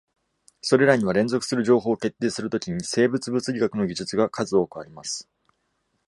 [0.63, 5.29] それらには連続する情報を決定するときに、生物物理学の技術が数多くあります。